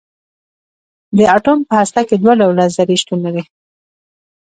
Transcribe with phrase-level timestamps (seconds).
[1.17, 3.43] د اټوم په هسته کې دوه ډوله ذرې شتون لري.